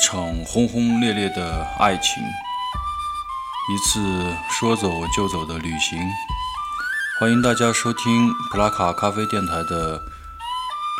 [0.00, 2.22] 一场轰轰烈烈的爱情，
[3.70, 6.00] 一次说走就走的旅行。
[7.20, 9.98] 欢迎大家收听普拉卡咖啡电台的《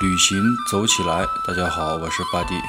[0.03, 0.39] 旅行
[0.71, 1.23] 走起来》。
[1.49, 2.61] 大家好，我是巴蒂。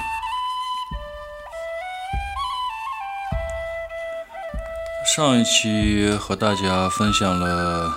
[5.13, 7.93] 上一期和大家分享了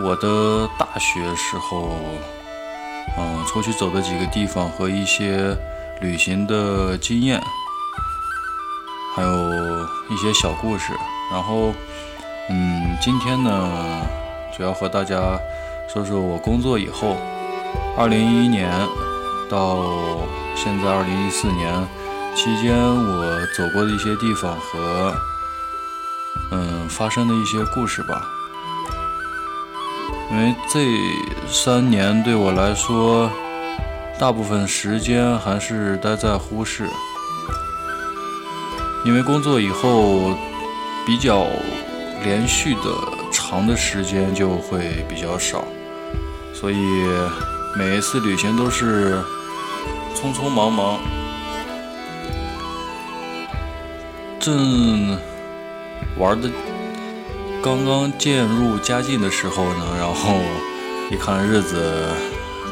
[0.00, 1.98] 我的大学时候，
[3.18, 5.56] 嗯，出去走的几个地方和一些
[6.00, 7.42] 旅行的经验，
[9.14, 9.28] 还有
[10.10, 10.92] 一些小故事。
[11.30, 11.72] 然后，
[12.50, 14.06] 嗯，今天呢，
[14.56, 15.38] 主要和大家
[15.92, 17.16] 说说我工作以后，
[17.96, 18.70] 二零一一年
[19.48, 19.78] 到
[20.54, 21.86] 现在二零一四年
[22.34, 25.14] 期间，我走过的一些地方和。
[26.50, 28.20] 嗯，发生的一些故事吧。
[30.30, 30.84] 因为这
[31.46, 33.30] 三年对我来说，
[34.18, 36.88] 大部分时间还是待在呼市。
[39.04, 40.34] 因为工作以后
[41.04, 41.46] 比较
[42.22, 42.80] 连续的
[43.30, 45.64] 长的时间就会比较少，
[46.54, 46.76] 所以
[47.76, 49.14] 每一次旅行都是
[50.14, 50.98] 匆匆忙忙。
[54.40, 55.18] 正。
[56.16, 56.48] 玩的
[57.60, 60.36] 刚刚渐入佳境的时候呢，然后
[61.10, 62.08] 一看日子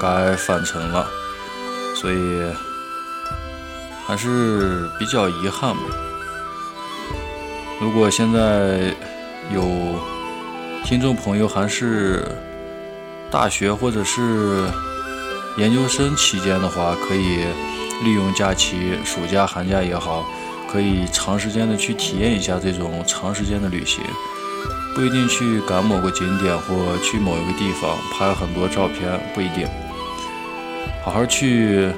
[0.00, 1.08] 该返程了，
[2.03, 2.42] 所以
[4.05, 5.83] 还是比较遗憾吧。
[7.81, 8.92] 如果现在
[9.55, 9.62] 有
[10.84, 12.27] 听众朋友还是
[13.31, 14.67] 大学或者是
[15.56, 17.44] 研究生期间的话，可以
[18.03, 20.27] 利用假期，暑假、寒假也好。
[20.72, 24.03] 可以长时间的去体验一下这种长时间的旅行，
[24.94, 29.69] 不一定去赶某个景点或去某一个地方拍很多照片，不一定，
[31.05, 31.93] 好好去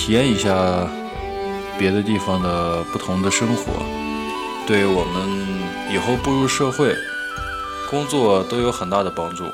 [0.00, 0.88] 体验一下
[1.78, 3.70] 别的地方的不同的生活，
[4.66, 6.96] 对我们以后步入社会、
[7.90, 9.44] 工作都有很大的帮助。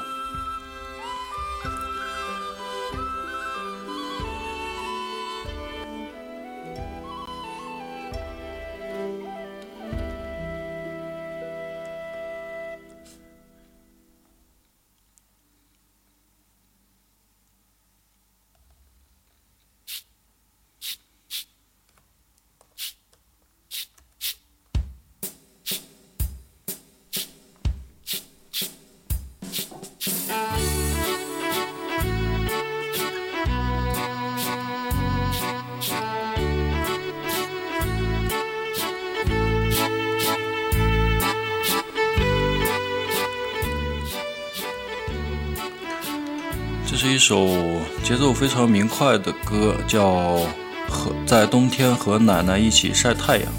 [48.39, 50.11] 非常明快的歌，叫
[50.91, 53.51] 《和在冬天和奶奶一起晒太阳》，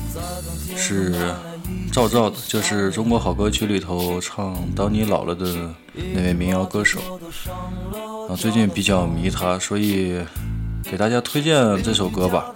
[0.77, 1.33] 是
[1.91, 5.73] 赵照的，就是《中国好歌曲》里头唱《当你老了》的
[6.13, 6.99] 那位民谣歌手。
[8.29, 10.21] 啊，最近比较迷他，所以
[10.83, 12.53] 给大家推荐这首歌吧。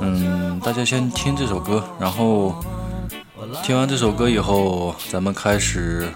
[0.00, 2.60] 嗯，大家先听这首歌，然后
[3.62, 6.08] 听完这首歌以后，咱们开始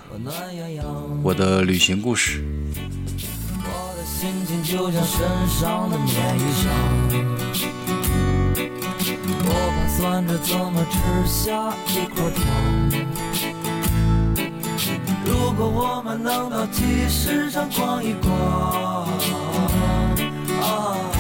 [1.23, 2.45] 我的旅行故事。
[4.67, 6.11] 就像身上的棉
[6.41, 6.67] 衣裳，
[9.45, 10.95] 我盘算着怎么吃
[11.25, 12.43] 下一块糖。
[15.25, 19.07] 如果我们能到集市上逛一逛。
[20.61, 21.16] 啊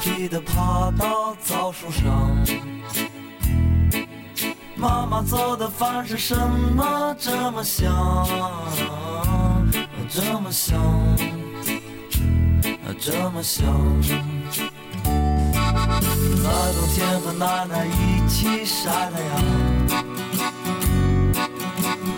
[0.00, 2.34] 记得爬到枣树上。
[4.76, 8.26] 妈妈做的饭是什么这么香，
[10.08, 10.80] 这么香，
[12.98, 14.00] 这么香。
[16.42, 19.30] 在冬天和奶奶一起晒太阳。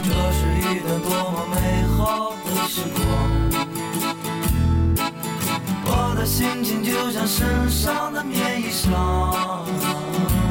[0.05, 1.57] 这是一段多么美
[1.97, 3.01] 好的时光，
[6.23, 10.42] 的心情就像身上的棉衣裳。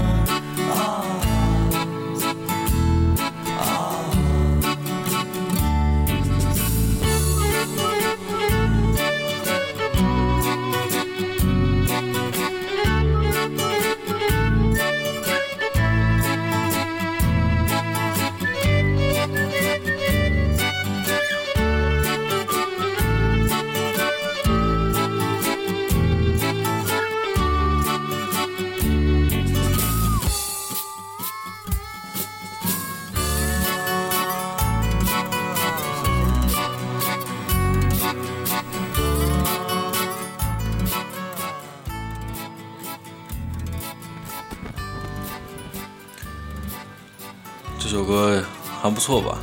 [48.82, 49.38] 还不错吧？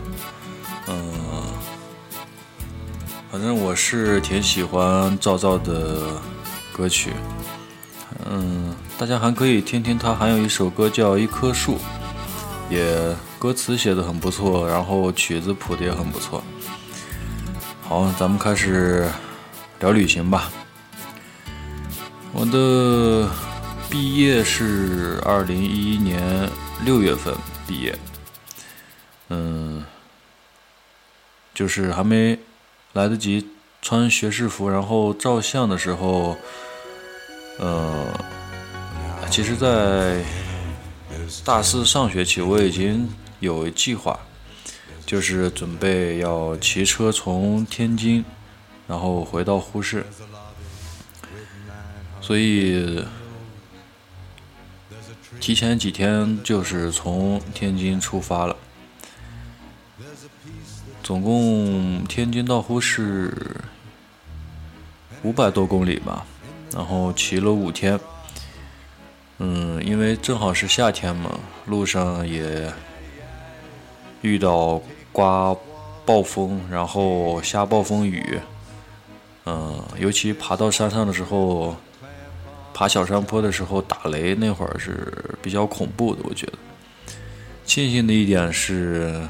[0.88, 1.12] 嗯，
[3.30, 6.20] 反正我是挺喜欢赵照的
[6.72, 7.12] 歌曲。
[8.28, 11.74] 嗯，大家还可以听听他还有一首歌叫《一棵树》，
[12.68, 16.42] 也歌词写的很不错，然后曲子谱的也很不错。
[17.88, 19.08] 好，咱们开始
[19.78, 20.50] 聊旅行吧。
[22.32, 23.28] 我的
[23.88, 26.50] 毕业是二零一一年
[26.84, 27.32] 六月份
[27.68, 27.96] 毕业。
[29.28, 29.84] 嗯，
[31.54, 32.38] 就是还没
[32.94, 33.46] 来得及
[33.82, 36.36] 穿学士服，然后照相的时候，
[37.58, 38.06] 呃，
[39.30, 40.24] 其实，在
[41.44, 43.08] 大四上学期我已经
[43.40, 44.18] 有计划，
[45.04, 48.24] 就是准备要骑车从天津，
[48.86, 50.06] 然后回到呼市，
[52.20, 53.04] 所以
[55.38, 58.56] 提前几天就是从天津出发了。
[61.08, 63.32] 总共天津到呼市
[65.22, 66.26] 五百多公里吧，
[66.70, 67.98] 然后骑了五天。
[69.38, 72.70] 嗯，因为正好是夏天嘛，路上也
[74.20, 75.56] 遇到刮
[76.04, 78.38] 暴风，然后下暴风雨。
[79.46, 81.74] 嗯，尤其爬到山上的时候，
[82.74, 85.10] 爬小山坡的时候打雷，那会儿是
[85.40, 86.20] 比较恐怖的。
[86.24, 86.52] 我觉得，
[87.64, 89.26] 庆幸的一点是。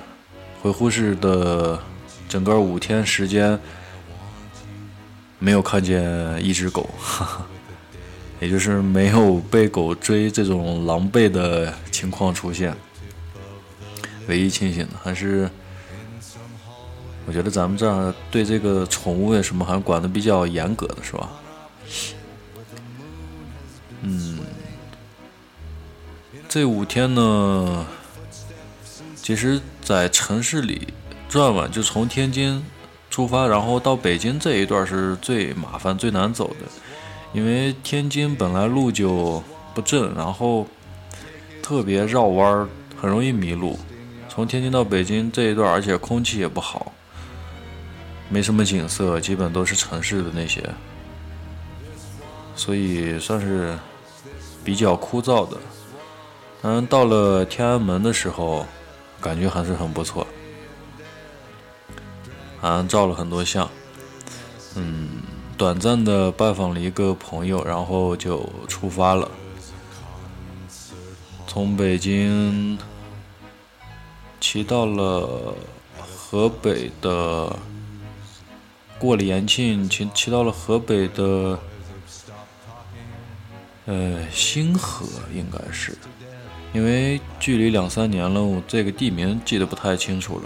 [0.60, 1.78] 回呼市的
[2.28, 3.58] 整个五天时间，
[5.38, 7.46] 没有看见一只狗，哈 哈
[8.40, 12.74] 也就是没有被狗追这种狼狈的情况出现。
[14.26, 15.48] 唯一庆幸的还是，
[17.24, 21.30] 我觉得咱们这儿对这个宠物呀什么还管的比较严格的是吧？
[24.02, 24.40] 嗯，
[26.48, 27.86] 这五天呢。
[29.28, 30.88] 其实，在城市里
[31.28, 32.64] 转弯，就从天津
[33.10, 36.64] 出发，然后到北京这一段是最麻烦、最难走的，
[37.34, 39.44] 因为天津本来路就
[39.74, 40.66] 不正，然后
[41.62, 42.66] 特别绕弯，
[42.98, 43.78] 很容易迷路。
[44.30, 46.90] 从天津到北京这一段，而且空气也不好，
[48.30, 50.64] 没什么景色，基本都是城市的那些，
[52.56, 53.78] 所以算是
[54.64, 55.58] 比较枯燥的。
[56.62, 58.64] 嗯，到了天安门的时候。
[59.20, 60.26] 感觉还是很不错，
[62.60, 63.68] 还照了很多相，
[64.76, 65.22] 嗯，
[65.56, 69.28] 短暂的拜访了一个朋友，然后就出发了，
[71.46, 72.78] 从北京
[74.40, 75.54] 骑到了
[76.16, 77.56] 河北的，
[78.98, 81.58] 过了延庆，骑骑到了河北的，
[83.86, 85.98] 呃，星河应该是。
[86.74, 90.42] 因为距离两三年了，我这个地名记得不太清楚了。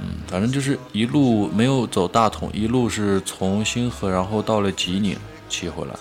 [0.00, 5.16] 嗯，反正就是一路没有走大同，一路是从星河，然后到了吉宁
[5.48, 5.94] 骑回来。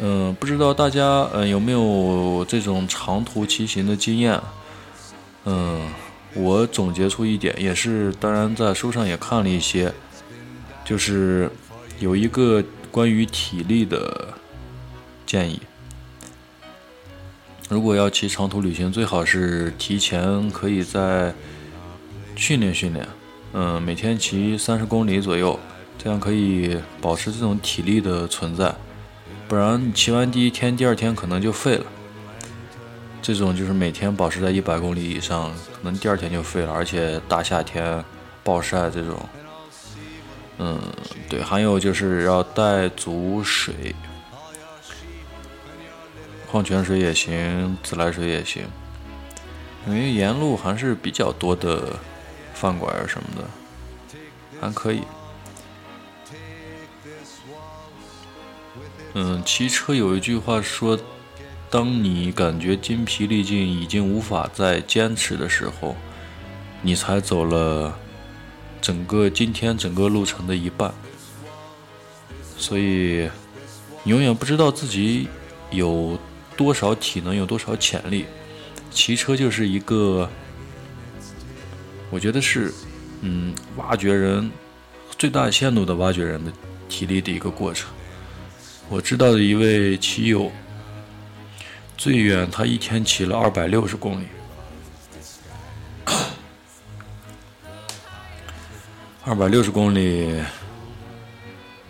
[0.00, 4.38] 嗯，不知道大家嗯有没有这种长途骑行的经验？
[5.44, 5.88] 嗯，
[6.34, 9.92] 我总结出一点，也是当然在书上也看了一些，
[10.84, 11.50] 就是
[11.98, 14.34] 有一个关于体力的。
[15.28, 15.60] 建议，
[17.68, 21.34] 如果要骑长途旅行，最好是提前可以在
[22.34, 23.06] 训练训练，
[23.52, 25.60] 嗯，每天骑三十公里左右，
[25.98, 28.74] 这样可以保持这种体力的存在。
[29.46, 31.84] 不然你骑完第一天，第二天可能就废了。
[33.20, 38.02] 这种就是每天保持在一百公里以上，可能第二天就废了，而且大夏天
[38.42, 39.28] 暴晒这种。
[40.56, 40.80] 嗯，
[41.28, 43.94] 对，还有就是要带足水，
[46.50, 48.64] 矿泉水也行，自来水也行，
[49.86, 51.98] 因为沿路还是比较多的
[52.54, 53.44] 饭馆什么的，
[54.60, 55.02] 还可以。
[59.14, 60.98] 嗯，骑车有一句话说
[61.70, 65.96] ：“当你感觉筋疲力尽，已经无法再坚持的时候，
[66.82, 67.98] 你才走了。”
[68.80, 70.94] 整个今天整个路程的一半，
[72.56, 73.28] 所以
[74.04, 75.26] 永远不知道自己
[75.72, 76.16] 有
[76.58, 78.26] 多少体能，有多少潜力。
[78.90, 80.28] 骑车就是一个，
[82.10, 82.74] 我觉得是，
[83.20, 84.50] 嗯，挖掘人
[85.16, 86.52] 最大限度的挖掘人的
[86.88, 87.88] 体力的一个过程。
[88.88, 90.50] 我知道的一位骑友，
[91.96, 94.26] 最远他一天骑了二百六十公里。
[99.24, 100.42] 二百六十公里，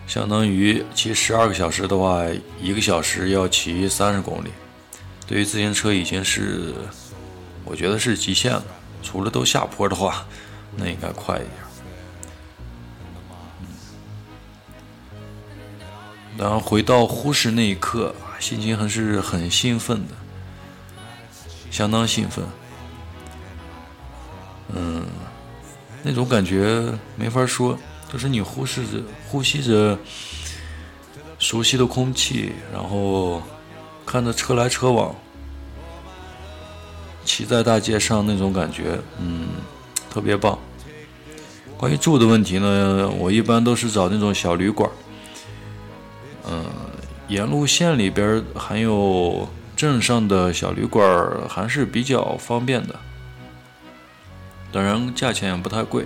[0.09, 2.23] 相当于骑十二个小时的话，
[2.59, 4.49] 一个小时要骑三十公里。
[5.27, 6.73] 对于自行车已经是，
[7.63, 8.65] 我觉得是极限了。
[9.03, 10.25] 除了都下坡的话，
[10.75, 11.51] 那应该快一点。
[16.39, 20.15] 然后回到呼市那一刻，心情还是很兴奋的，
[21.69, 22.43] 相当兴奋。
[24.73, 25.05] 嗯。
[26.01, 27.77] 那种感觉没法说，
[28.11, 29.97] 就是你忽视着、呼吸着
[31.37, 33.41] 熟悉的空气，然后
[34.05, 35.15] 看着车来车往，
[37.23, 39.49] 骑在大街上那种感觉，嗯，
[40.09, 40.57] 特别棒。
[41.77, 44.89] 关于住的问题呢，我一般都是找那种小旅馆，
[46.49, 46.65] 嗯，
[47.27, 49.47] 沿路线里边还有
[49.77, 52.95] 镇上的小旅馆还是比较方便的。
[54.71, 56.05] 当然，价钱也不太贵。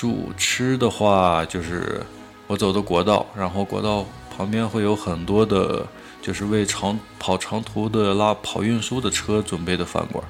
[0.00, 2.00] 住吃的话，就是
[2.46, 5.86] 我走的国道，然后国道旁边会有很多的，
[6.22, 10.24] 就是为长跑长途的拉跑运输的车准备的饭馆。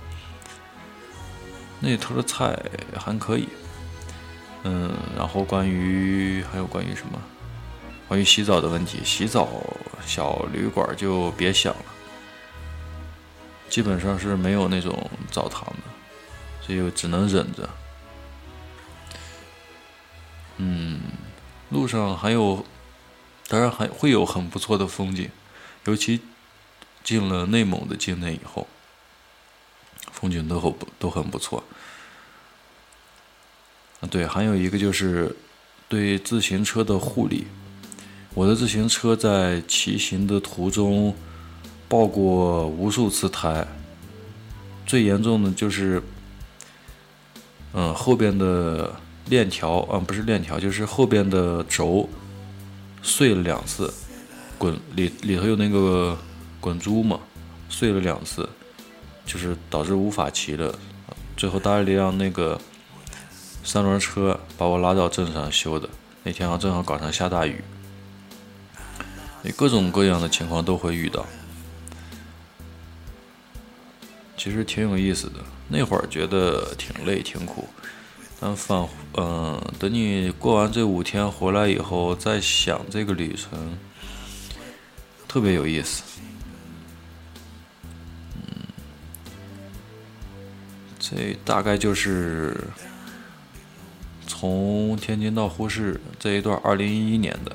[1.79, 2.61] 那头的菜
[2.99, 3.49] 还可以。
[4.65, 7.17] 嗯，然后关于还有关于什么？
[8.09, 9.49] 关于洗澡的问题，洗澡
[10.05, 11.85] 小旅馆就别想了，
[13.69, 16.67] 基本上是没有那种澡堂的。
[16.67, 17.71] 所以只能忍着。
[21.71, 22.65] 路上还有，
[23.49, 25.31] 当然还会有很不错的风景，
[25.87, 26.21] 尤其
[27.03, 28.67] 进了内蒙的境内以后，
[30.13, 31.65] 风景都很不都很不错。
[34.11, 35.35] 对，还有一个就是
[35.89, 37.47] 对自行车的护理。
[38.35, 41.17] 我的自行车在骑行的途中
[41.89, 43.67] 爆过无数次胎，
[44.87, 46.03] 最严重的就是。
[47.73, 48.93] 嗯，后边的
[49.31, 52.09] 链条，啊，不是链条，就是后边的轴
[53.01, 53.91] 碎了两次，
[54.59, 56.19] 滚里里头有那个
[56.61, 57.21] 滚珠嘛，
[57.69, 58.47] 碎了两次，
[59.25, 60.77] 就是导致无法骑了。
[61.37, 62.61] 最后搭了一辆那个
[63.65, 65.89] 三轮车把我拉到镇上修的。
[66.25, 67.63] 那天啊，正好赶上下大雨，
[69.57, 71.25] 各种各样的情况都会遇到。
[74.37, 75.35] 其实挺有意思的，
[75.69, 77.69] 那会儿觉得挺累挺苦，
[78.41, 83.79] 但返嗯，等你过完这五天回来以后，再想这个旅程，
[85.29, 86.03] 特别有意思。
[88.35, 88.41] 嗯，
[90.99, 92.59] 这大概就是
[94.27, 97.55] 从天津到呼市这一段，二零一一年的。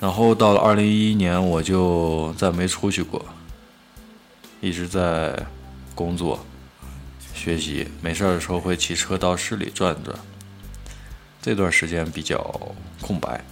[0.00, 3.24] 然后到了二零一一年，我就再没出去过。
[4.60, 5.46] 一直在
[5.94, 6.44] 工作、
[7.44, 10.18] 学习，没事的时候会骑车到市里转转。
[11.42, 12.38] 这段时间比较
[13.02, 13.44] 空白，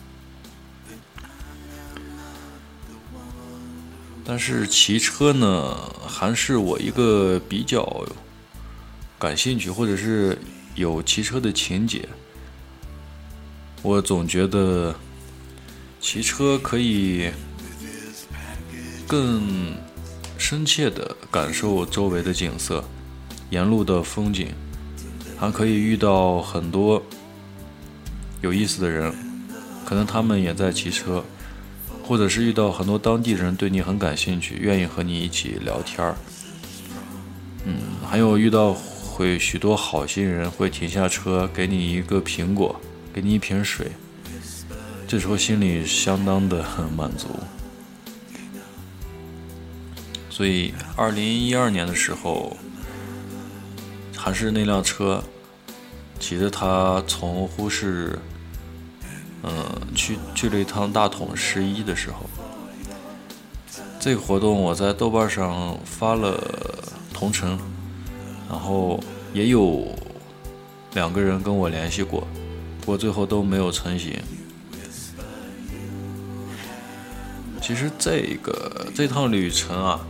[4.24, 5.76] 但是骑车呢，
[6.08, 8.06] 还是我一个比较
[9.18, 10.38] 感兴趣，或者是
[10.74, 12.08] 有骑车的情节。
[13.82, 14.94] 我总觉得
[16.00, 17.30] 骑车可以
[19.06, 19.76] 更。
[20.38, 22.84] 深切地感受周围的景色，
[23.52, 24.48] 沿路的风景，
[25.38, 27.02] 还可以遇到很多
[28.40, 29.12] 有意思的人，
[29.84, 31.22] 可能他们也在骑车，
[32.02, 36.16] 或者是遇到很多当地人对你很感兴趣，愿意和你一起聊天儿。
[37.66, 37.74] 嗯，
[38.08, 42.80] 还有遇到会许多好心人会停下车给你一个苹果，
[43.12, 43.92] 给你一瓶水，
[45.06, 47.28] 这时候心里相当的很满足。
[50.30, 52.56] 所以，二零一二年的时候，
[54.24, 55.20] 还是那辆车，
[56.20, 58.16] 骑着它从呼市，
[59.42, 59.52] 嗯，
[59.96, 62.30] 去去了一趟大同十一的时候，
[63.98, 66.40] 这个活动我在豆瓣上发了
[67.12, 67.58] 同城，
[68.48, 69.02] 然后
[69.34, 69.92] 也有
[70.94, 72.24] 两个人跟我联系过，
[72.78, 74.16] 不过最后都没有成型。
[77.60, 80.00] 其实这个这趟旅程啊。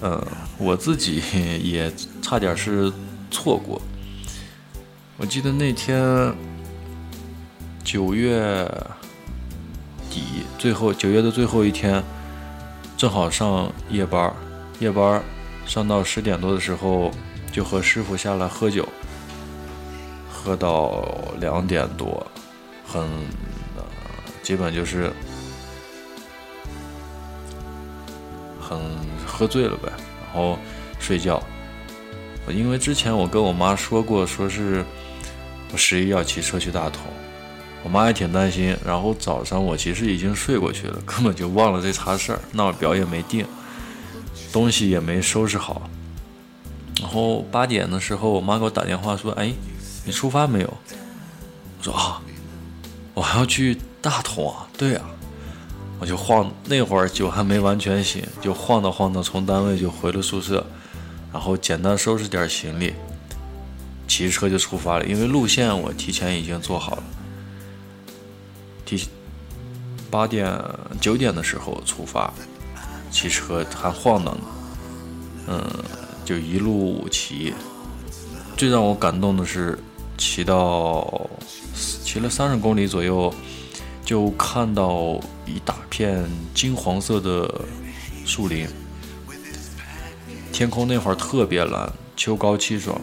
[0.00, 0.24] 嗯，
[0.58, 1.20] 我自己
[1.60, 1.92] 也
[2.22, 2.92] 差点是
[3.30, 3.80] 错过。
[5.16, 6.34] 我记得那天
[7.84, 8.68] 九月
[10.10, 12.02] 底，最后九月的最后一天，
[12.96, 14.32] 正好上夜班
[14.78, 15.22] 夜班
[15.66, 17.10] 上到十点多的时候，
[17.52, 18.88] 就和师傅下来喝酒，
[20.30, 21.04] 喝到
[21.40, 22.26] 两点多，
[22.86, 23.06] 很
[24.42, 25.12] 基本就是
[28.60, 28.78] 很。
[29.30, 29.88] 喝醉了呗，
[30.24, 30.58] 然后
[30.98, 31.40] 睡觉。
[32.50, 34.84] 因为之前我跟我妈说过，说是
[35.72, 37.02] 我十一要骑车去大同，
[37.82, 38.76] 我妈也挺担心。
[38.84, 43.46] 然后早上我其实已经睡过去了，根本就忘了这茬事儿，闹表也没定，
[44.52, 45.88] 东西也没收拾好。
[47.00, 49.52] 然后八点的时候，我妈给我打电话说：“哎，
[50.04, 50.66] 你出发没有？”
[51.78, 52.20] 我说：“啊，
[53.14, 55.04] 我还要去大同啊。”对啊。
[56.00, 60.64] 我就晃，那会儿酒还没完全醒，就晃荡晃荡从单位就回了宿舍，
[61.32, 62.94] 然后简单收拾点行李，
[64.06, 65.04] 骑车就出发了。
[65.06, 67.02] 因为路线我提前已经做好了，
[68.84, 69.08] 提
[70.10, 70.58] 八点
[71.00, 72.32] 九点的时候出发，
[73.10, 74.44] 骑车还晃荡呢，
[75.48, 75.84] 嗯，
[76.24, 77.52] 就一路骑。
[78.56, 79.78] 最让我感动的是，
[80.16, 81.28] 骑到
[82.04, 83.32] 骑了三十公里左右。
[84.04, 87.60] 就看到一大片金黄色的
[88.24, 88.66] 树林，
[90.58, 93.00] 天空那会儿特别蓝，秋高气爽，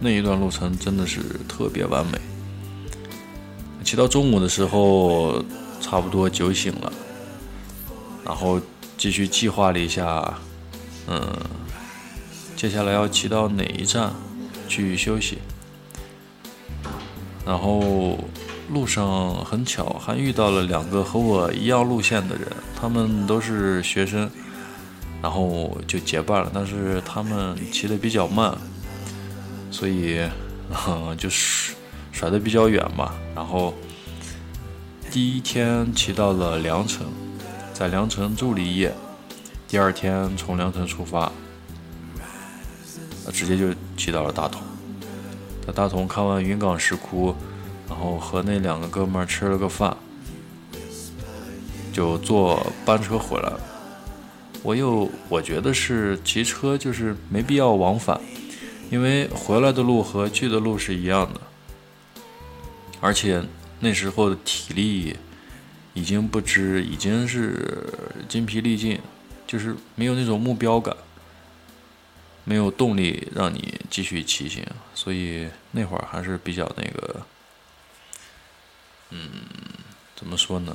[0.00, 2.18] 那一段路程真的是特别完美。
[3.84, 5.40] 骑到中午的时候，
[5.80, 6.92] 差不多酒醒了，
[8.24, 8.60] 然后
[8.98, 10.34] 继续计划了一下，
[11.06, 11.22] 嗯，
[12.56, 14.12] 接下来要骑到哪一站
[14.66, 15.38] 去休息，
[17.46, 18.18] 然后。
[18.70, 24.28] 路上很巧，还遇到了两个和我一样路线的人，他们都是学生，
[25.24, 26.50] 然后就结伴了。
[26.52, 28.54] 但是他们骑的比较慢，
[29.70, 30.20] 所以
[31.16, 31.74] 就甩
[32.12, 33.14] 甩的比较远吧。
[33.34, 33.72] 然后
[35.10, 37.06] 第一天骑到了凉城，
[37.72, 38.94] 在凉城住了一夜，
[39.66, 41.32] 第二天从凉城出发，
[43.32, 44.60] 直接就骑到了大同。
[45.66, 47.34] 在大同看完云冈石窟。
[47.86, 49.94] 然后和那两个哥们吃了个饭，
[51.92, 53.60] 就坐班车回来了。
[54.64, 58.18] 我又我觉得是骑车就是没必要往返，
[58.90, 61.40] 因为回来的路和去的路是一样的，
[62.98, 63.44] 而且
[63.80, 65.14] 那时候的体力
[65.92, 67.92] 已经不知，已经是
[68.26, 68.98] 筋疲力尽，
[69.46, 70.96] 就是没有那种目标感，
[72.44, 77.26] 没有动力让你继续骑行，所以那会儿还是比较那个。
[79.10, 79.28] 嗯，
[80.16, 80.74] 怎么说呢？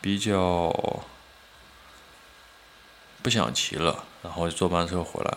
[0.00, 1.04] 比较
[3.26, 5.36] 不想骑了，然后坐班车回来。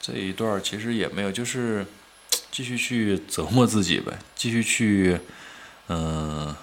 [0.00, 1.84] 这一段其实也没有，就是
[2.52, 5.18] 继续去折磨自己呗，继续去
[5.88, 6.54] 嗯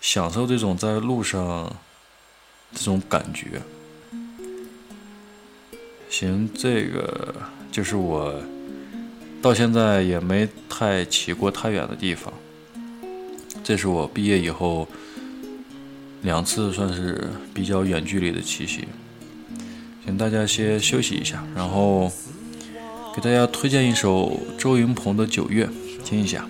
[0.00, 1.72] 享受这种在路上
[2.72, 3.62] 这种感觉。
[6.10, 7.32] 行，这个
[7.70, 8.42] 就是我。
[9.40, 12.34] 到现在也没太骑过太远的地方，
[13.62, 14.88] 这是我毕业以后
[16.22, 18.84] 两次算是比较远距离的骑行。
[20.04, 22.10] 请大家先休息一下，然后
[23.14, 25.66] 给大家推荐一首周云鹏的《九月》，
[26.04, 26.48] 听一下。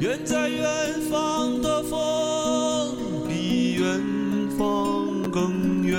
[0.00, 2.96] 远在远方的风，
[3.28, 4.00] 比远
[4.56, 5.98] 方更远。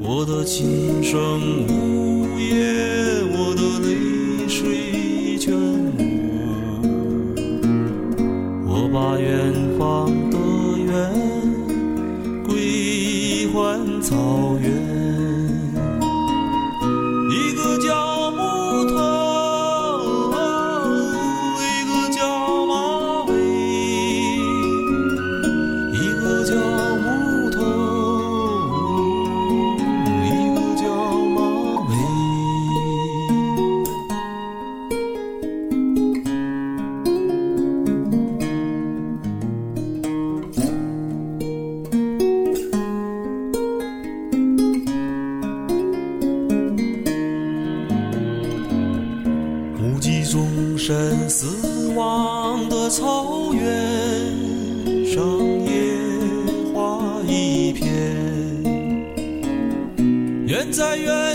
[0.00, 5.01] 我的琴声呜咽，我的泪水
[8.92, 10.36] 把远方的
[10.76, 11.10] 远
[12.44, 14.51] 归还草
[50.84, 53.62] 身死亡的草原
[55.06, 55.22] 上，
[55.64, 55.94] 野
[56.74, 57.88] 花一片。
[60.44, 61.31] 远在远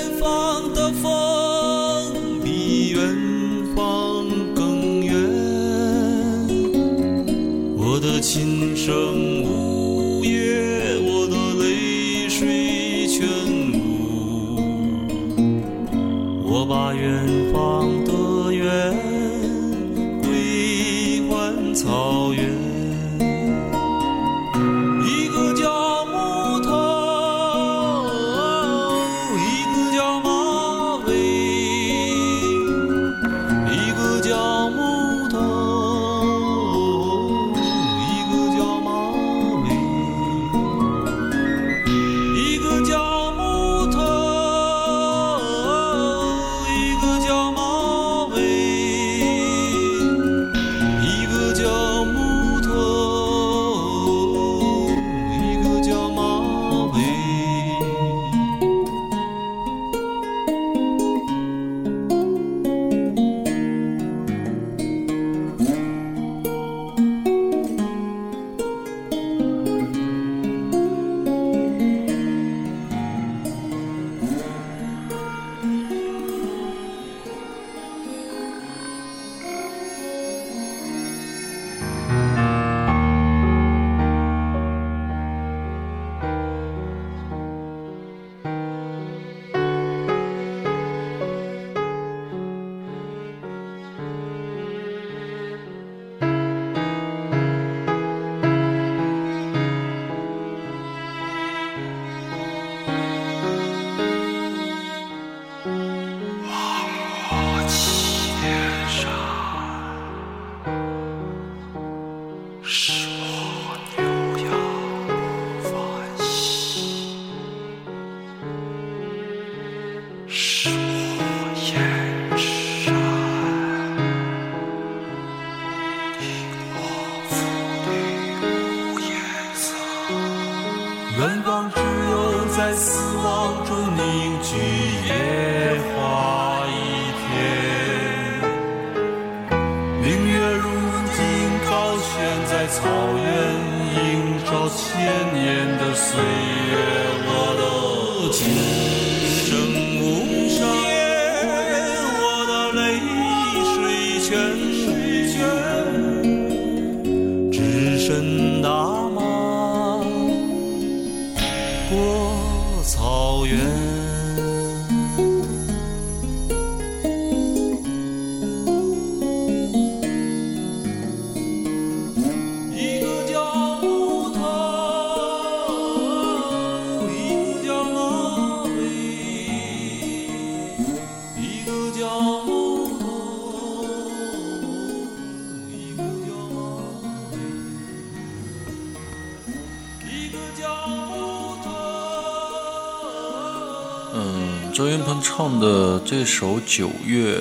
[194.14, 197.40] 嗯，周云鹏唱的这首《九月》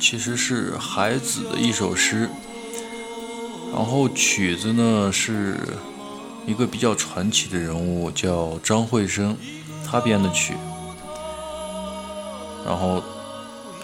[0.00, 2.28] 其实是海子的一首诗，
[3.72, 5.60] 然后曲子呢是
[6.46, 9.36] 一个比较传奇的人物，叫张惠生，
[9.86, 10.54] 他编的曲。
[12.64, 13.02] 然后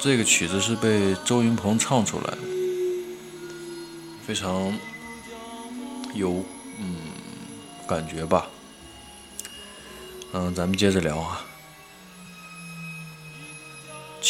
[0.01, 2.38] 这个曲子是被周云鹏唱出来的，
[4.27, 4.77] 非常
[6.14, 6.45] 有
[6.81, 6.97] 嗯
[7.87, 8.47] 感觉吧。
[10.33, 11.45] 嗯，咱们接着聊啊。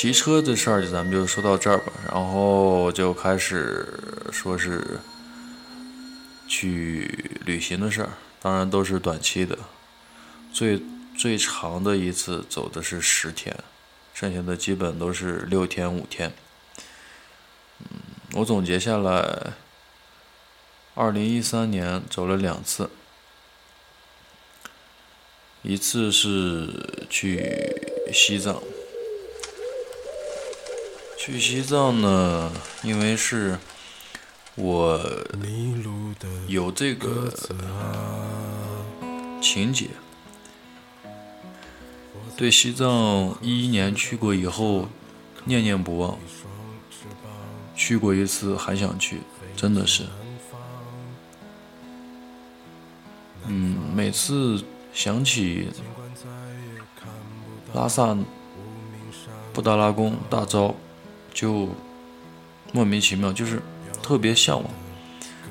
[0.02, 1.92] 骑车的事儿，咱们就说到这儿吧。
[2.08, 3.86] 然后就开始
[4.32, 4.98] 说是
[6.48, 8.08] 去旅行的事儿，
[8.40, 9.56] 当然都是短期的。
[10.52, 10.82] 最
[11.16, 13.56] 最长的一次走的是十天，
[14.12, 16.32] 剩下的基本都是六天五天。
[17.78, 18.00] 嗯，
[18.32, 19.52] 我总结下来，
[20.96, 22.90] 二零一三年走了两次，
[25.62, 28.60] 一次是去西藏。
[31.24, 32.50] 去西藏呢，
[32.82, 33.56] 因为是
[34.56, 35.00] 我
[36.48, 37.32] 有这个
[39.40, 39.90] 情节，
[42.36, 44.88] 对西藏一一年去过以后
[45.44, 46.18] 念念不忘，
[47.76, 49.20] 去过一次还想去，
[49.56, 50.02] 真的是，
[53.46, 54.60] 嗯，每次
[54.92, 55.68] 想起
[57.72, 58.18] 拉萨
[59.52, 60.74] 布达拉宫大昭。
[61.32, 61.68] 就
[62.72, 63.60] 莫名其妙，就是
[64.02, 64.70] 特别向往，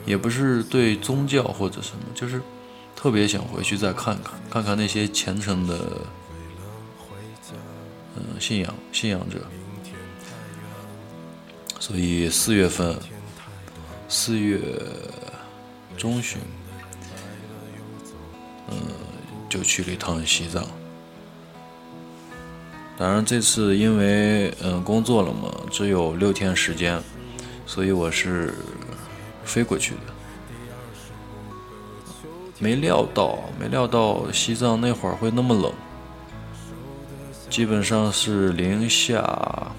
[0.06, 2.42] 也不是对宗教或者什么，就是
[2.96, 5.80] 特别想回去再看看，看看那些虔诚的，
[8.16, 9.40] 嗯，信仰信仰者。
[11.80, 12.96] 所以四月份，
[14.08, 14.60] 四月
[15.98, 16.40] 中旬，
[18.70, 18.78] 嗯，
[19.50, 20.64] 就去了一趟西藏。
[22.98, 27.02] 当然，这次因为嗯工作了嘛，只有六天时间，
[27.66, 28.54] 所以我是
[29.44, 30.02] 飞过去的。
[32.60, 35.74] 没料到，没料到西藏那会儿会那么冷，
[37.50, 39.72] 基本上是零下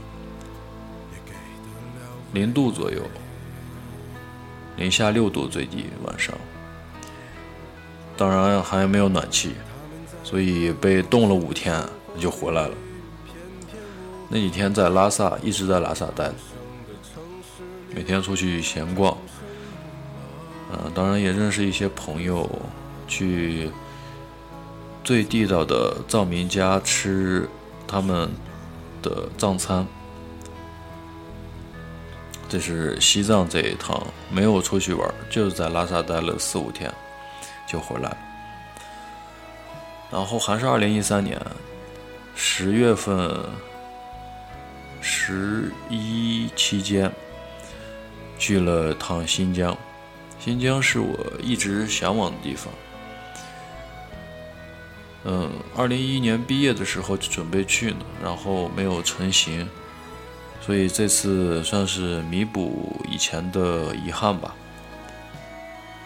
[2.32, 3.00] 零度左右，
[4.76, 6.34] 零下六度最低晚上。
[8.16, 9.52] 当然还没有暖气，
[10.24, 11.80] 所以被冻了五天
[12.18, 12.74] 就回来了。
[14.34, 16.34] 那几天在拉萨一直在拉萨待着，
[17.94, 19.14] 每天出去闲逛，
[20.72, 22.50] 嗯，当然也认识一些朋友，
[23.06, 23.70] 去
[25.04, 27.46] 最地道的藏民家吃
[27.86, 28.30] 他们
[29.02, 29.86] 的藏餐。
[32.48, 36.90] 这是西藏这一趟没有出去玩，就是在拉萨待了四五天
[37.68, 38.16] 就回来了。
[40.10, 41.38] 然后还是二零一三年
[42.34, 43.38] 十月份。
[45.04, 47.12] 十一期间
[48.38, 49.76] 去了趟新疆，
[50.38, 52.72] 新疆是我一直向往的地方。
[55.24, 59.68] 嗯，二零一一年毕业的时候就准备去呢，然后没有成行，
[60.60, 64.54] 所以这次算是弥补以前的遗憾吧。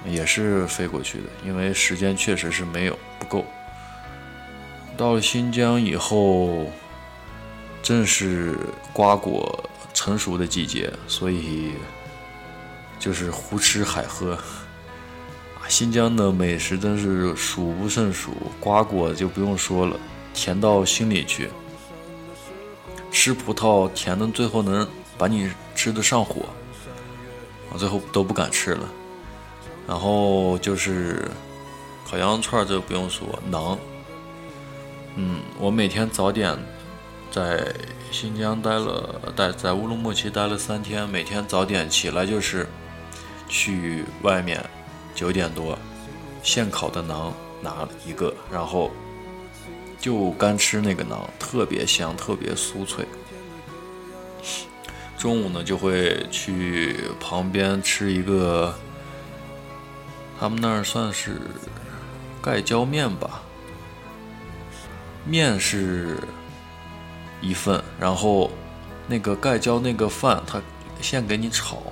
[0.06, 3.44] 也是飞过去的，因为时间确实是没有不够。
[4.96, 6.70] 到了新疆以后。
[7.86, 8.58] 正是
[8.92, 9.62] 瓜果
[9.94, 11.74] 成熟的季节，所以
[12.98, 14.36] 就是胡吃海喝。
[15.68, 19.96] 新疆的美食真是数不胜数，瓜果就不用说了，
[20.34, 21.48] 甜到心里去。
[23.12, 24.84] 吃葡萄甜的最后能
[25.16, 26.44] 把你吃的上火，
[27.70, 28.88] 我，最后都不敢吃了。
[29.86, 31.30] 然后就是
[32.04, 33.78] 烤羊肉串，这不用说，馕。
[35.14, 36.58] 嗯，我每天早点。
[37.36, 37.70] 在
[38.10, 42.66] 新疆待了，待在乌鲁木齐待了三天，每天早点起来就是
[43.46, 44.64] 去外面
[45.14, 45.78] 九点多
[46.42, 48.90] 现烤的馕拿了一个，然后
[50.00, 53.04] 就干吃那个馕，特别香，特别酥脆。
[55.18, 58.74] 中午呢就会去旁边吃一个，
[60.40, 61.38] 他们那儿算是
[62.40, 63.42] 盖浇面吧，
[65.26, 66.16] 面是。
[67.46, 68.50] 一份，然后
[69.06, 70.60] 那个盖浇那个饭，他
[71.00, 71.82] 先给你炒，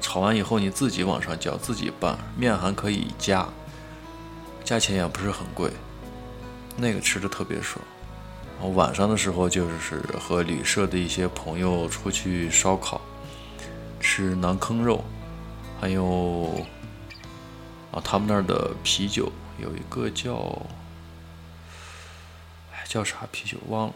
[0.00, 3.48] 炒完以后你自己往上浇，自己拌，面还可以加，
[4.62, 5.70] 价钱也不是很贵，
[6.76, 7.84] 那个吃的特别爽。
[8.58, 13.00] 然后晚上的时候就是和旅社的一些朋友出去烧烤，
[13.98, 15.02] 吃馕坑肉，
[15.80, 16.64] 还有
[17.90, 20.56] 啊他们那儿的啤酒有一个叫，
[22.86, 23.94] 叫啥啤酒忘了。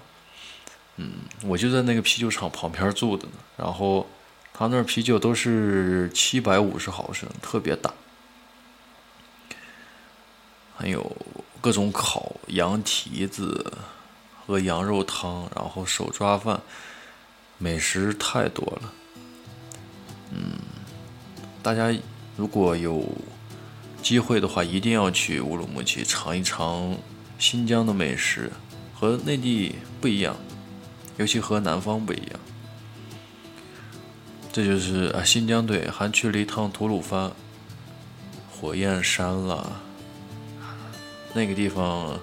[0.97, 1.13] 嗯，
[1.45, 3.35] 我就在那个啤酒厂旁边住的呢。
[3.57, 4.07] 然后，
[4.53, 7.93] 他那啤酒都是七百五十毫升，特别大。
[10.77, 11.17] 还有
[11.61, 13.73] 各种烤羊蹄子
[14.47, 16.61] 和羊肉汤，然后手抓饭，
[17.59, 18.93] 美食太多了。
[20.33, 20.59] 嗯，
[21.63, 21.95] 大家
[22.37, 23.07] 如果有
[24.03, 26.97] 机会的话，一定要去乌鲁木齐尝一尝
[27.39, 28.51] 新疆的美食，
[28.95, 30.37] 和内地不一样。
[31.17, 32.41] 尤其和南方不一样，
[34.53, 37.33] 这就是啊，新疆队还去了一趟吐鲁番、
[38.51, 39.81] 火焰山了，
[41.33, 42.19] 那个地方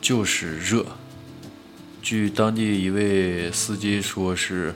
[0.00, 0.84] 就是热。
[2.02, 4.74] 据当地一位司机说，是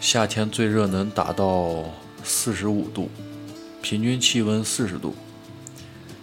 [0.00, 1.84] 夏天最热能达到
[2.24, 3.08] 四十五度，
[3.80, 5.14] 平均气温四十度。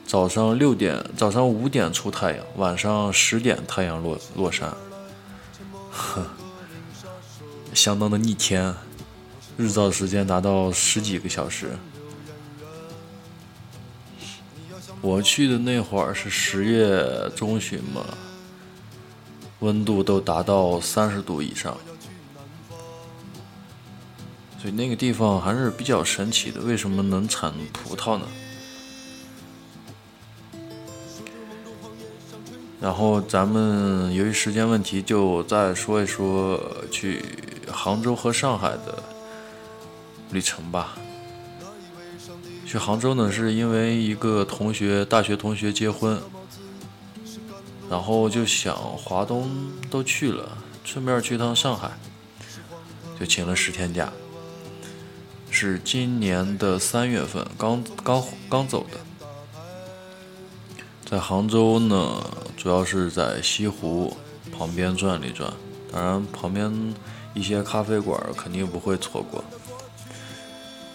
[0.05, 4.75] 早上六点，早上五点出太阳，晚上十点太阳落落山，
[5.91, 6.25] 呵，
[7.73, 8.75] 相当的逆天，
[9.57, 11.71] 日照时间达到十几个小时。
[15.01, 18.05] 我去的那会儿是十月中旬嘛，
[19.59, 21.75] 温度都达到三十度以上，
[24.61, 26.61] 所以那个地方还是比较神奇的。
[26.61, 28.25] 为什么能产葡萄呢？
[32.83, 36.59] 然后咱们由于时间问题，就再说一说
[36.91, 37.23] 去
[37.71, 39.01] 杭州和上海的
[40.31, 40.97] 旅程吧。
[42.65, 46.21] 去杭州呢，是因为一个同学，大学同学结婚，
[47.89, 49.49] 然后就想华东
[49.89, 51.89] 都去了，顺便去趟上海，
[53.17, 54.11] 就请了十天假。
[55.49, 58.97] 是今年的三月份，刚刚刚走的。
[61.05, 62.23] 在杭州呢，
[62.63, 64.15] 主要是在西湖
[64.57, 65.51] 旁边转了一转，
[65.91, 66.95] 当然旁边
[67.33, 69.43] 一些咖啡馆肯定不会错过。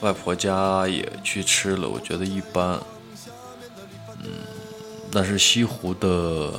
[0.01, 2.81] 外婆家也去吃了，我觉得一般。
[4.25, 4.31] 嗯，
[5.13, 6.55] 但是西湖的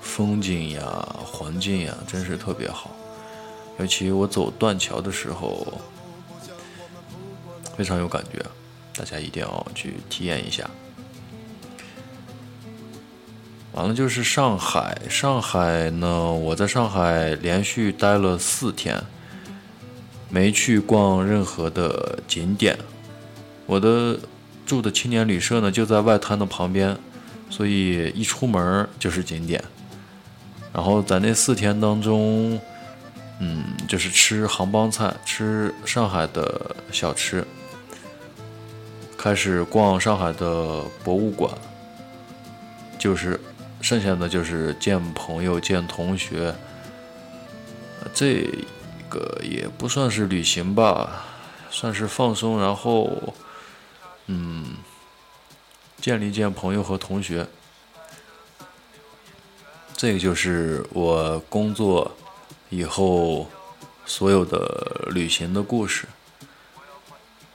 [0.00, 2.92] 风景呀、环境呀，真是特别好。
[3.78, 5.66] 尤其我走断桥的时候，
[7.76, 8.42] 非常有感觉，
[8.94, 10.70] 大家一定要去体验一下。
[13.72, 19.02] 完了就是上海，上海呢，我在上海连续待了四天。
[20.32, 22.78] 没去逛任何的景点，
[23.66, 24.16] 我的
[24.64, 26.96] 住的青年旅社呢就在外滩的旁边，
[27.50, 29.60] 所以一出门就是景点。
[30.72, 32.60] 然后在那四天当中，
[33.40, 37.44] 嗯，就是吃杭帮菜，吃上海的小吃，
[39.18, 41.52] 开始逛上海的博物馆，
[42.96, 43.40] 就是
[43.80, 46.54] 剩下的就是见朋友、见同学，
[48.14, 48.46] 这。
[49.10, 51.24] 个也不算是旅行吧，
[51.68, 53.34] 算是放松，然后，
[54.26, 54.76] 嗯，
[56.00, 57.48] 见了一见朋友和同学。
[59.96, 62.16] 这个就是我工作
[62.68, 63.50] 以后
[64.06, 66.06] 所有的旅行的故事。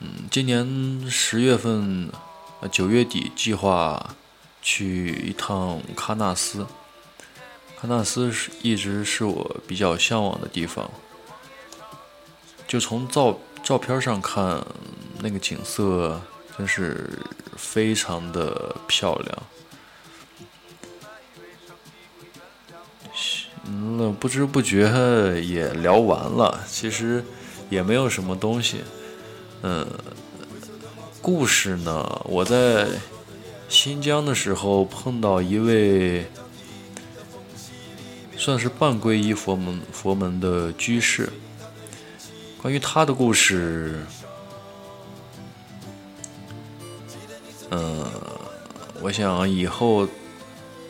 [0.02, 2.12] 嗯，今年十月份，
[2.70, 4.14] 九月底计划
[4.66, 6.66] 去一趟喀纳斯。
[7.80, 10.90] 喀纳斯是一直是我比较向往的地方。
[12.68, 14.66] 就从照照片上看，
[15.20, 16.20] 那个景色
[16.58, 17.08] 真是
[17.56, 19.44] 非常的漂亮。
[23.14, 24.90] 行了，不知不觉
[25.42, 27.24] 也聊完了，其实
[27.70, 28.84] 也没有什么东西。
[29.62, 29.88] 嗯，
[31.22, 32.88] 故事呢，我在
[33.68, 36.26] 新疆的时候碰到一位
[38.38, 41.32] 算是半皈依佛门佛门的居士。
[42.62, 44.04] 关于他的故事，
[47.70, 48.06] 嗯，
[49.02, 50.08] 我想以后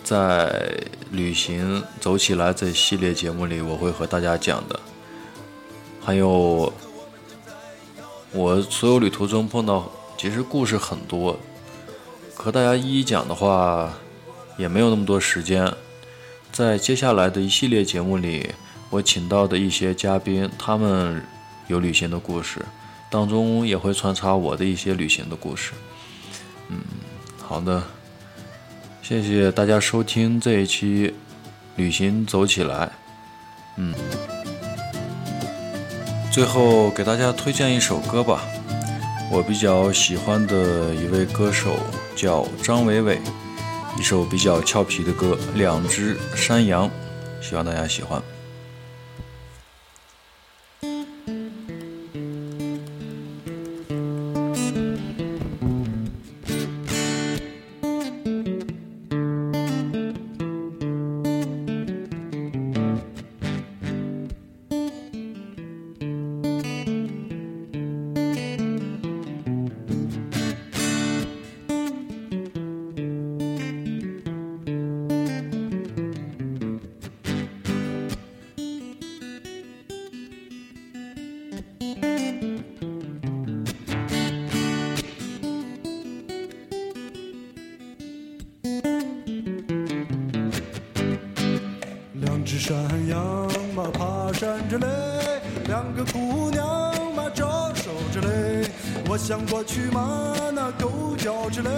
[0.04, 0.74] 在
[1.12, 4.80] 旅行走起来这系列节目里，我会和大家讲的。
[6.02, 6.72] 还有
[8.32, 11.38] 我所有旅途中碰到，其实故事很多，
[12.36, 13.92] 和大家一一讲的话，
[14.58, 15.74] 也没有那么多时间。
[16.52, 18.52] 在接下来的一系列节目里，
[18.90, 21.24] 我请到的一些嘉宾，他们。
[21.68, 22.64] 有旅行的故事，
[23.10, 25.72] 当中也会穿插我的一些旅行的故事。
[26.70, 26.78] 嗯，
[27.42, 27.82] 好的，
[29.02, 31.08] 谢谢大家收听这一期
[31.76, 32.86] 《旅行走起来》。
[33.78, 33.96] 嗯，
[36.32, 38.44] 最后给大家推荐一首歌吧，
[39.32, 41.80] 我比较喜欢的一位歌手
[42.16, 43.20] 叫张伟伟，
[44.00, 46.90] 一首比较俏皮的歌《两只山羊》，
[47.42, 48.35] 希望大家喜欢。
[99.46, 101.70] 过去嘛那狗叫着嘞，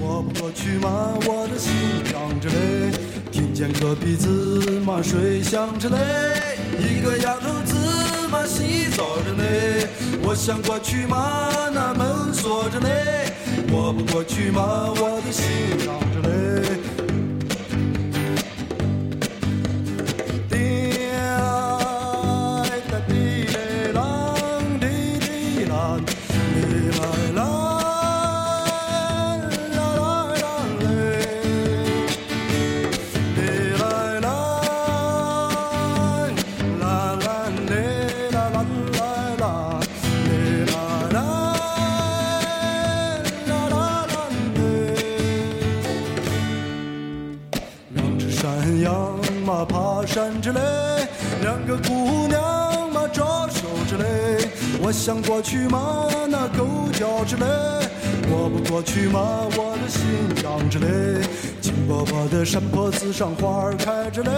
[0.00, 1.72] 我不过去嘛我的心
[2.12, 2.92] 痒着嘞。
[3.30, 4.28] 听见隔壁子
[4.84, 5.96] 嘛水响着嘞，
[6.78, 7.74] 一个丫头子
[8.30, 9.88] 嘛洗澡着嘞。
[10.22, 13.32] 我想过去嘛那门锁着嘞，
[13.70, 14.62] 我不过去嘛
[14.94, 15.44] 我的心
[15.86, 16.41] 痒着嘞。
[50.12, 50.60] 山之类，
[51.40, 52.38] 两个姑娘
[52.92, 54.50] 嘛招手之类，
[54.82, 57.46] 我想过去嘛那狗叫之类，
[58.28, 60.02] 我不过去嘛我的心
[60.42, 61.26] 脏之类，
[61.62, 64.30] 金箔箔的山坡子上花儿开着嘞，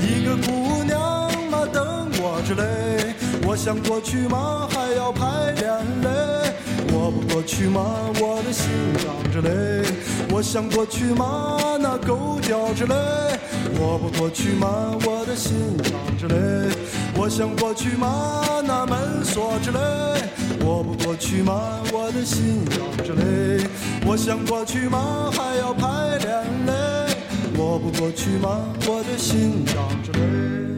[0.00, 3.14] 一个姑娘嘛等我之类，
[3.46, 6.54] 我想过去嘛还要排练嘞。
[6.96, 7.84] 我不过去吗？
[8.18, 9.84] 我的心脏之类。
[10.30, 11.58] 我想过去吗？
[11.78, 12.94] 那狗叫之类。
[13.80, 14.96] 我不过去吗？
[15.04, 16.34] 我的心脏之泪。
[17.16, 18.42] 我想过去吗？
[18.66, 19.78] 那门锁之类。
[20.64, 21.80] 我不过去吗？
[21.92, 23.66] 我的心脏之泪。
[24.06, 25.30] 我想过去吗？
[25.32, 27.16] 还要排练嘞。
[27.56, 28.60] 我不过去吗？
[28.86, 30.73] 我的心脏之泪。